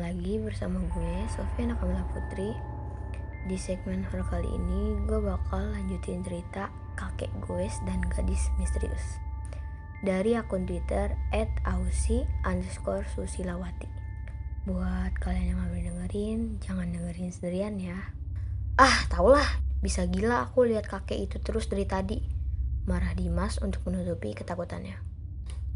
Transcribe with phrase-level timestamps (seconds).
[0.00, 2.56] lagi bersama gue, Sofia Nakamila Putri.
[3.44, 9.20] Di segmen horor kali ini, gue bakal lanjutin cerita kakek goes dan gadis misterius.
[10.00, 11.12] Dari akun Twitter
[11.68, 13.92] @ausi underscore susilawati.
[14.64, 18.00] Buat kalian yang nggak dengerin, jangan dengerin sendirian ya.
[18.80, 22.24] Ah, tau lah, bisa gila aku lihat kakek itu terus dari tadi.
[22.88, 24.96] Marah Dimas untuk menutupi ketakutannya.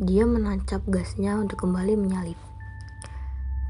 [0.00, 2.53] Dia menancap gasnya untuk kembali menyalip.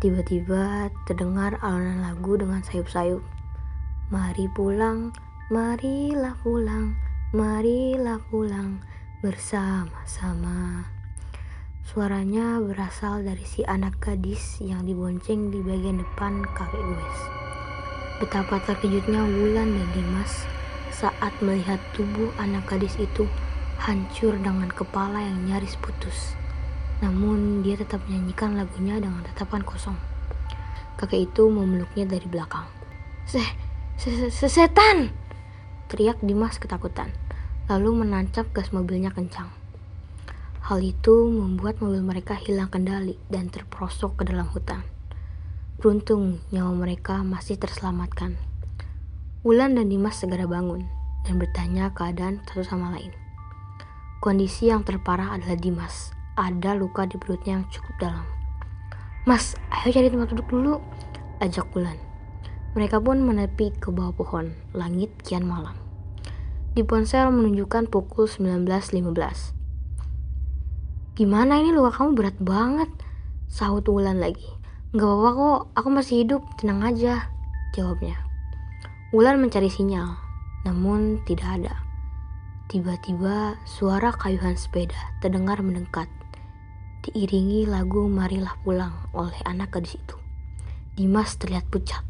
[0.05, 3.25] Tiba-tiba terdengar alunan lagu dengan sayup-sayup.
[4.13, 5.17] Mari pulang,
[5.49, 6.93] marilah pulang,
[7.33, 8.85] marilah pulang
[9.25, 10.93] bersama-sama.
[11.89, 17.19] Suaranya berasal dari si anak gadis yang dibonceng di bagian depan kakek Wes.
[18.21, 20.45] Betapa terkejutnya Wulan dan Dimas
[20.93, 23.25] saat melihat tubuh anak gadis itu
[23.81, 26.37] hancur dengan kepala yang nyaris putus.
[27.05, 30.01] Namun dia tetap menyanyikan lagunya dengan tatapan kosong.
[30.97, 32.65] Kakek itu memeluknya dari belakang.
[33.29, 33.45] Se,
[34.01, 35.13] se, se setan!
[35.93, 37.13] Teriak Dimas ketakutan,
[37.69, 39.53] lalu menancap gas mobilnya kencang.
[40.65, 44.81] Hal itu membuat mobil mereka hilang kendali dan terperosok ke dalam hutan.
[45.77, 48.41] Beruntung nyawa mereka masih terselamatkan.
[49.45, 50.89] Wulan dan Dimas segera bangun
[51.29, 53.13] dan bertanya keadaan satu sama lain.
[54.25, 58.27] Kondisi yang terparah adalah Dimas ada luka di perutnya yang cukup dalam.
[59.25, 60.75] Mas, ayo cari tempat duduk dulu,
[61.41, 61.97] ajak Bulan.
[62.75, 65.79] Mereka pun menepi ke bawah pohon, langit kian malam.
[66.75, 69.55] Di ponsel menunjukkan pukul 19.15.
[71.15, 72.91] Gimana ini luka kamu berat banget?
[73.47, 74.51] Sahut Wulan lagi.
[74.91, 77.31] Gak apa-apa kok, aku masih hidup, tenang aja,
[77.79, 78.19] jawabnya.
[79.15, 80.19] Wulan mencari sinyal,
[80.67, 81.75] namun tidak ada.
[82.67, 86.11] Tiba-tiba suara kayuhan sepeda terdengar mendekat
[87.05, 90.17] diiringi lagu Marilah Pulang oleh anak gadis itu.
[90.97, 92.01] Dimas terlihat pucat.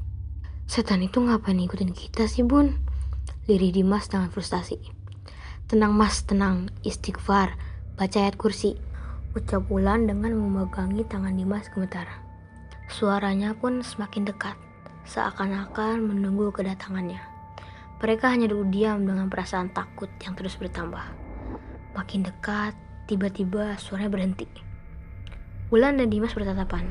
[0.71, 2.78] Setan itu ngapain ikutin kita sih bun?
[3.50, 4.78] Lirih Dimas dengan frustasi.
[5.69, 7.59] Tenang mas, tenang, istighfar,
[7.99, 8.78] baca ayat kursi.
[9.34, 12.06] Ucap Wulan dengan memegangi tangan Dimas gemetar.
[12.87, 14.54] Suaranya pun semakin dekat,
[15.10, 17.21] seakan-akan menunggu kedatangannya.
[17.99, 21.03] Mereka hanya duduk diam dengan perasaan takut yang terus bertambah.
[21.97, 22.77] Makin dekat,
[23.09, 24.64] tiba-tiba suaranya berhenti.
[25.73, 26.85] Wulan dan Dimas bertatapan.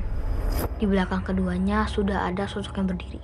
[0.81, 3.21] Di belakang keduanya sudah ada sosok yang berdiri.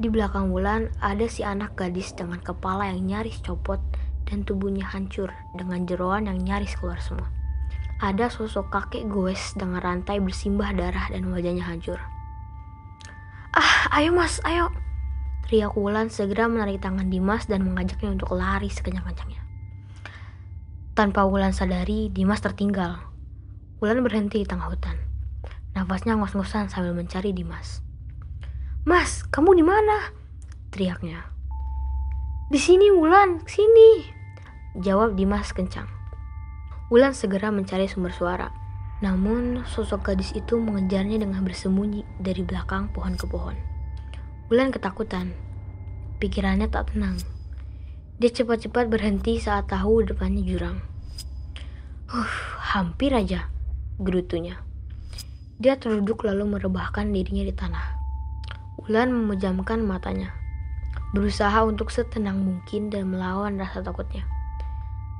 [0.00, 3.76] Di belakang Wulan ada si anak gadis dengan kepala yang nyaris copot
[4.24, 7.28] dan tubuhnya hancur dengan jeroan yang nyaris keluar semua.
[8.00, 12.00] Ada sosok kakek goes dengan rantai bersimbah darah dan wajahnya hancur.
[13.52, 14.72] Ah, ayo mas, ayo.
[15.44, 19.44] Teriak Wulan segera menarik tangan Dimas dan mengajaknya untuk lari sekencang-kencangnya.
[20.96, 23.11] Tanpa Wulan sadari, Dimas tertinggal
[23.82, 24.94] Wulan berhenti di tengah hutan.
[25.74, 27.82] Nafasnya ngos-ngosan sambil mencari Dimas.
[28.86, 30.14] Mas, kamu di mana?
[30.70, 31.26] Teriaknya.
[32.46, 34.06] Di sini Wulan, sini.
[34.78, 35.90] Jawab Dimas kencang.
[36.94, 38.54] Wulan segera mencari sumber suara.
[39.02, 43.58] Namun sosok gadis itu mengejarnya dengan bersembunyi dari belakang pohon ke pohon.
[44.46, 45.34] Wulan ketakutan.
[46.22, 47.18] Pikirannya tak tenang.
[48.22, 50.78] Dia cepat-cepat berhenti saat tahu depannya jurang.
[52.06, 52.30] Uh,
[52.62, 53.50] hampir aja
[54.02, 54.58] gerutunya.
[55.62, 57.86] Dia terduduk lalu merebahkan dirinya di tanah.
[58.82, 60.34] Ulan memejamkan matanya,
[61.14, 64.26] berusaha untuk setenang mungkin dan melawan rasa takutnya.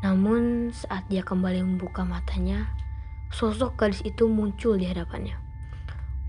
[0.03, 2.67] Namun saat dia kembali membuka matanya,
[3.31, 5.39] sosok gadis itu muncul di hadapannya.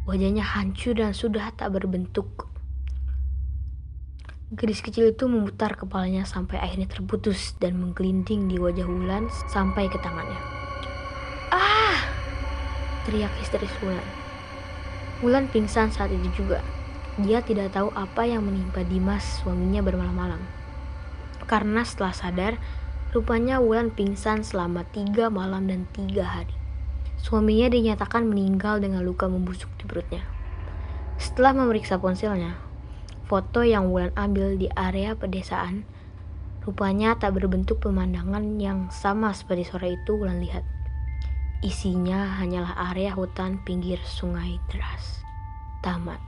[0.06, 2.54] Wajahnya hancur dan sudah tak berbentuk.
[4.54, 9.98] Gadis kecil itu memutar kepalanya sampai akhirnya terputus dan menggelinding di wajah Wulan sampai ke
[9.98, 10.63] tangannya.
[13.04, 14.08] Teriak histeris Wulan.
[15.20, 16.64] Wulan pingsan saat itu juga.
[17.20, 20.40] Dia tidak tahu apa yang menimpa Dimas suaminya bermalam-malam.
[21.44, 22.54] Karena setelah sadar,
[23.12, 26.56] rupanya Wulan pingsan selama tiga malam dan tiga hari.
[27.20, 30.24] Suaminya dinyatakan meninggal dengan luka membusuk di perutnya.
[31.20, 32.60] Setelah memeriksa ponselnya,
[33.28, 35.88] foto yang Wulan ambil di area pedesaan
[36.64, 40.64] rupanya tak berbentuk pemandangan yang sama seperti sore itu Wulan lihat.
[41.64, 45.24] Isinya hanyalah area hutan pinggir sungai deras.
[45.80, 46.20] Tamat.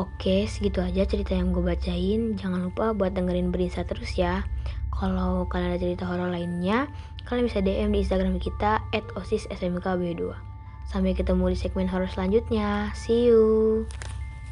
[0.00, 2.32] Oke, segitu aja cerita yang gue bacain.
[2.34, 4.48] Jangan lupa buat dengerin Berinsa terus ya.
[4.88, 6.88] Kalau kalian ada cerita horor lainnya,
[7.28, 8.80] kalian bisa DM di Instagram kita
[9.12, 10.32] @osissmkb2.
[10.88, 12.96] Sampai ketemu di segmen horor selanjutnya.
[12.96, 13.84] See you.